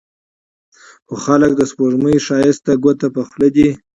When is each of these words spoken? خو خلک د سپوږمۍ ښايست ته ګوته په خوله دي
خو 1.07 1.15
خلک 1.25 1.51
د 1.55 1.61
سپوږمۍ 1.71 2.17
ښايست 2.25 2.61
ته 2.65 2.73
ګوته 2.83 3.07
په 3.15 3.21
خوله 3.27 3.47
دي 3.55 3.69